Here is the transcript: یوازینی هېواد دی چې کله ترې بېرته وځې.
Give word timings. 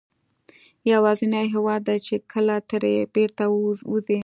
یوازینی 0.91 1.45
هېواد 1.55 1.81
دی 1.87 1.97
چې 2.05 2.15
کله 2.31 2.55
ترې 2.69 2.95
بېرته 3.15 3.43
وځې. 3.91 4.19